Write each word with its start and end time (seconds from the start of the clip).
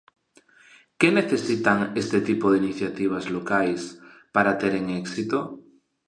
Que 0.99 1.09
necesitan 1.19 1.79
este 2.01 2.19
tipo 2.29 2.45
de 2.49 2.57
iniciativas 2.63 3.25
locais 3.35 3.81
para 4.33 4.57
teren 4.61 4.85
éxito? 5.03 5.37